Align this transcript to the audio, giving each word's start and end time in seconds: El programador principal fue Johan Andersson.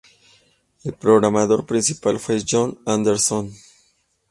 El 0.83 0.93
programador 0.95 1.67
principal 1.67 2.19
fue 2.19 2.41
Johan 2.41 2.75
Andersson. 2.87 3.51